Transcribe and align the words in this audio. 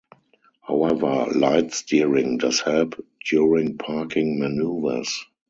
However, 0.63 1.27
light 1.35 1.73
steering 1.75 2.39
does 2.39 2.59
help 2.59 2.99
during 3.29 3.77
parking 3.77 4.39
maneuvers. 4.39 5.25